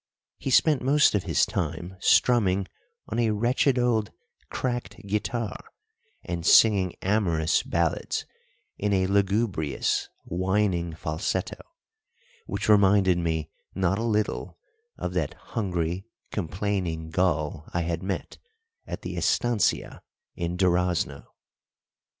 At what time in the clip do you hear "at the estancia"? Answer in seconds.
18.87-20.01